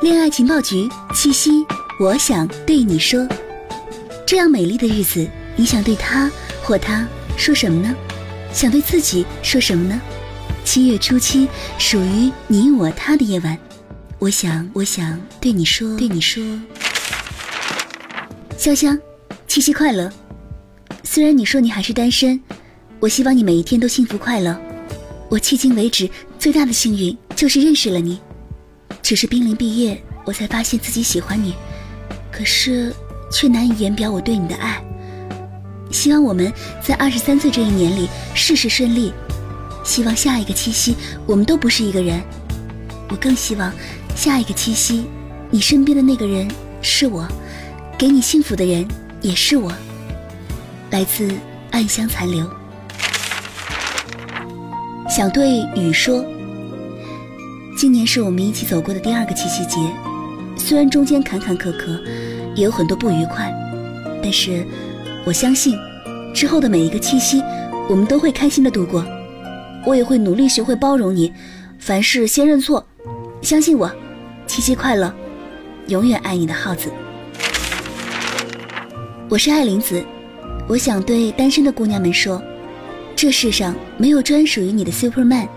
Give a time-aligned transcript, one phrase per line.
[0.00, 1.50] 恋爱情报局，七夕，
[1.98, 3.28] 我想对你说，
[4.26, 6.30] 这样美丽的日子，你想对他
[6.62, 7.06] 或他
[7.36, 7.94] 说什么呢？
[8.50, 10.00] 想对自己说什么呢？
[10.64, 13.58] 七月初七，属于你我他的夜晚，
[14.18, 16.42] 我想，我想对你说，对你说，
[18.56, 18.98] 潇湘，
[19.46, 20.10] 七夕快乐。
[21.04, 22.40] 虽然你说你还是单身，
[23.00, 24.58] 我希望你每一天都幸福快乐。
[25.28, 26.08] 我迄今为止
[26.38, 28.18] 最大的幸运就是认识了你，
[29.10, 31.56] 只是濒临毕业，我才发现自己喜欢你，
[32.30, 32.94] 可是
[33.28, 34.80] 却难以言表我对你的爱。
[35.90, 39.12] 希望我们在二十三岁这一年里事事顺利。
[39.82, 40.94] 希望下一个七夕
[41.26, 42.22] 我们都不是一个人。
[43.08, 43.72] 我更希望
[44.14, 45.04] 下一个七夕，
[45.50, 46.48] 你身边的那个人
[46.80, 47.26] 是我，
[47.98, 48.86] 给你幸福的人
[49.20, 49.72] 也是我。
[50.92, 51.28] 来自
[51.72, 52.48] 暗香残留。
[55.08, 56.24] 想对雨说，
[57.80, 59.78] 今年是我们一起走过的第二个七夕节，
[60.54, 61.98] 虽然中间坎坎坷坷，
[62.54, 63.50] 也有很多不愉快，
[64.22, 64.66] 但是
[65.24, 65.78] 我相信，
[66.34, 67.42] 之后的每一个七夕，
[67.88, 69.02] 我们都会开心的度过。
[69.86, 71.32] 我也会努力学会包容你，
[71.78, 72.86] 凡事先认错，
[73.40, 73.90] 相信我。
[74.46, 75.10] 七夕快乐，
[75.86, 76.92] 永远爱你的耗子。
[79.30, 80.04] 我是爱玲子，
[80.68, 82.42] 我想对单身的姑娘们说，
[83.16, 85.48] 这世上没有专属于你的 Superman，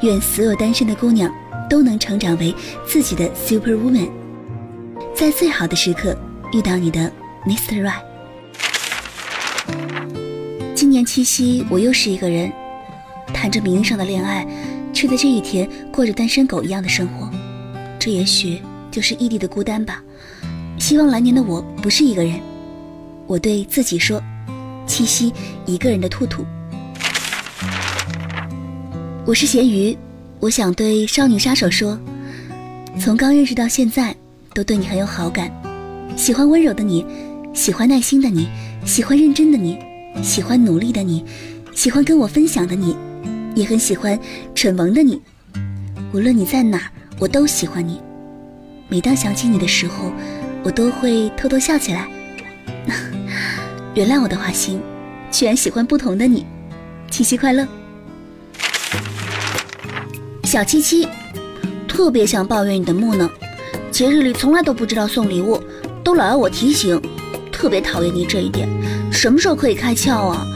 [0.00, 1.30] 愿所有单身的姑娘
[1.72, 2.54] 都能成长为
[2.86, 4.10] 自己的 Superwoman，
[5.16, 6.14] 在最好的时刻
[6.52, 7.10] 遇到你的
[7.46, 7.82] Mr.
[7.82, 8.02] Right。
[10.74, 12.52] 今年七夕，我又是一个人。
[13.32, 14.46] 谈着名义上的恋爱，
[14.92, 17.30] 却在这一天过着单身狗一样的生活，
[17.98, 20.02] 这也许就是异地的孤单吧。
[20.78, 22.38] 希望来年的我不是一个人。
[23.26, 24.22] 我对自己说
[24.86, 25.32] ：“七夕，
[25.64, 26.44] 一个人的兔兔。”
[29.24, 29.96] 我是咸鱼，
[30.42, 31.96] 我想对少女杀手说：
[32.98, 34.12] 从刚认识到现在，
[34.52, 35.48] 都对你很有好感，
[36.16, 37.06] 喜欢温柔的你，
[37.54, 38.48] 喜欢耐心的你，
[38.84, 39.78] 喜欢认真的你，
[40.20, 41.24] 喜欢努力的你，
[41.76, 42.96] 喜欢跟我分享的你。
[43.54, 44.18] 也很喜欢
[44.52, 45.22] 蠢萌的你，
[46.12, 46.90] 无论你在哪儿，
[47.20, 48.00] 我都喜欢你。
[48.88, 50.10] 每当想起你的时候，
[50.64, 52.08] 我都会偷偷笑起来。
[53.94, 54.80] 原谅我的花心，
[55.30, 56.44] 居然喜欢不同的你。
[57.12, 57.64] 七夕快乐，
[60.52, 61.08] 小七七，
[61.88, 63.26] 特别想抱怨你的木呢。
[63.90, 65.58] 节日里从来都不知道送礼物，
[66.04, 67.00] 都老要我提醒，
[67.50, 68.68] 特别讨厌你这一点。
[69.10, 70.46] 什么时候可以开窍啊？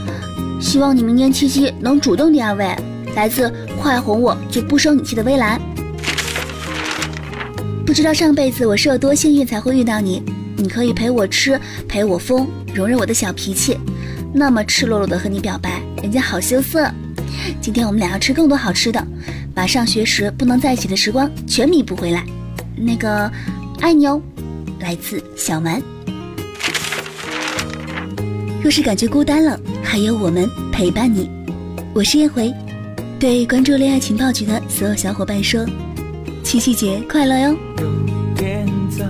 [0.61, 2.77] 希望你明年七夕能主动点，二位。
[3.15, 5.59] 来自快哄我就不生你气的微蓝。
[7.87, 10.23] 不知道上辈子我是有多幸运才会遇到你，
[10.59, 11.59] 你可以陪我吃，
[11.89, 13.79] 陪我疯，容忍我的小脾气，
[14.35, 16.87] 那么赤裸裸的和你表白，人家好羞涩。
[17.63, 19.03] 今天我们俩要吃更多好吃的，
[19.57, 22.23] 把上学时不能在一起的时光全弥补回来。
[22.77, 23.33] 那个，
[23.81, 24.21] 爱你哦。
[24.81, 25.83] 来自小蛮。
[28.63, 31.31] 若是感觉孤单了，还有我们陪伴你。
[31.95, 32.53] 我是叶回。
[33.19, 35.65] 对关注恋爱情报局的所有小伙伴说
[36.45, 39.05] ：“七夕节快乐哟！”有点早，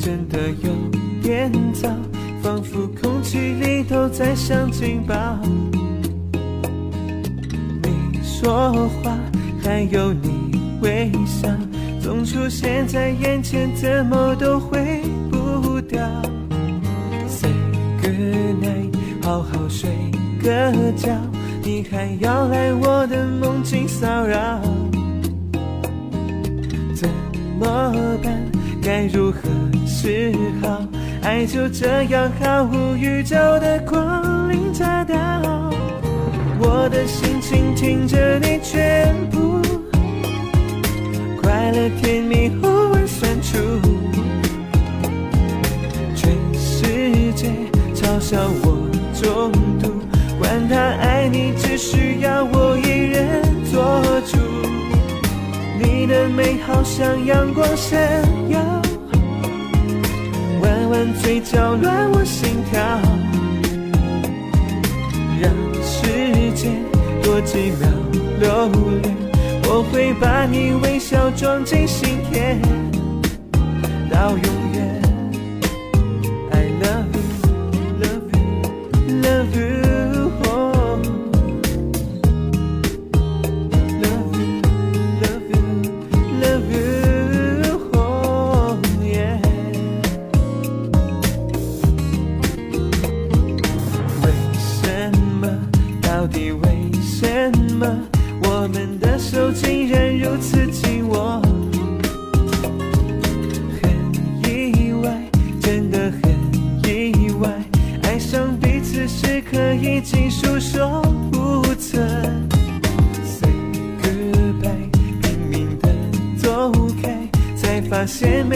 [0.00, 1.88] 真的有点早，
[2.42, 5.38] 仿佛空气里都在响警报。
[7.84, 8.72] 你说
[9.04, 9.16] 话，
[9.62, 11.48] 还有你微笑，
[12.00, 15.00] 总出现在眼前，怎么都回
[15.30, 16.00] 不掉。
[17.28, 17.52] Say
[18.00, 18.92] good night，
[19.22, 19.88] 好好睡
[20.42, 21.10] 个觉。
[21.62, 24.60] 你还要来我的梦境骚扰？
[26.94, 27.08] 怎
[27.58, 28.32] 么办？
[28.82, 29.38] 该如何
[29.86, 30.82] 是好？
[31.22, 35.14] 爱就这样毫无预兆的光临乍到，
[36.64, 39.60] 我的心倾听着你全部，
[41.42, 43.58] 快乐甜蜜后尾酸楚，
[46.14, 47.50] 全世界
[47.94, 48.88] 嘲笑我
[49.20, 49.90] 中毒。
[50.38, 54.38] 管他爱你，只需要我一人做主。
[55.78, 58.00] 你的美好像阳光闪
[58.48, 58.60] 耀，
[60.62, 62.80] 弯弯嘴角乱我心跳，
[65.40, 65.50] 让
[67.44, 67.88] 几秒
[68.40, 68.68] 留
[69.02, 69.16] 恋。
[69.64, 72.60] 我会把你微笑装进心田，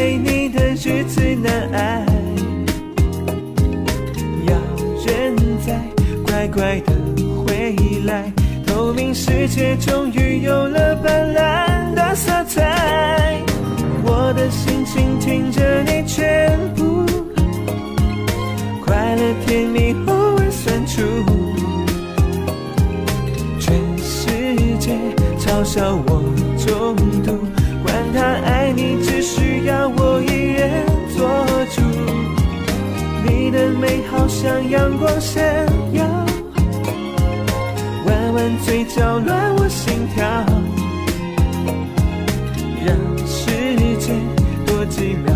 [0.07, 2.07] 没你的日子难挨。
[4.47, 4.55] 要
[5.05, 5.35] 人
[5.67, 5.81] 在，
[6.25, 6.93] 乖乖的
[7.43, 7.75] 回
[8.05, 8.33] 来。
[8.65, 12.66] 透明世界终于有了斑斓的色彩，
[33.81, 35.43] 美好像阳光闪
[35.93, 36.05] 耀。
[38.07, 40.25] 弯弯嘴角乱我心跳，
[42.85, 42.97] 让
[43.27, 43.51] 时
[43.99, 44.17] 间
[44.65, 45.35] 多几秒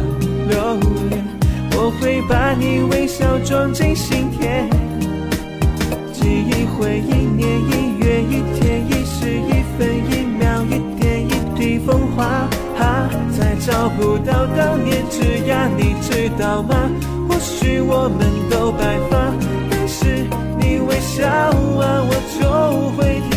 [0.49, 0.75] 留
[1.09, 1.25] 恋。
[1.73, 4.69] 我会把你微笑装进心田，
[6.13, 12.49] 记忆回一年一月一天一时一分一秒一点一滴风华，
[13.37, 16.75] 再找不到当年枝桠，你知道吗？
[17.61, 19.35] 许我们都白发，
[19.71, 20.25] 但是
[20.59, 23.30] 你微笑啊，我就会。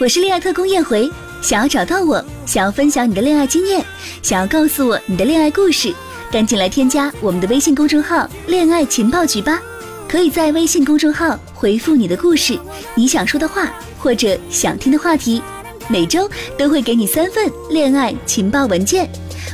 [0.00, 1.10] 我是恋爱特工燕回，
[1.42, 3.84] 想要找到我，想要分享你的恋爱经验，
[4.22, 5.94] 想要告诉我你的恋爱故事，
[6.32, 9.60] 赶紧来添加我们的微信公众号“恋爱情报局”吧！
[10.08, 12.58] 可以在微信公众号回复你的故事、
[12.94, 15.42] 你想说的话或者想听的话题，
[15.86, 16.26] 每周
[16.56, 19.06] 都会给你三份恋爱情报文件。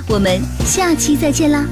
[0.09, 1.67] 我们下期再见啦！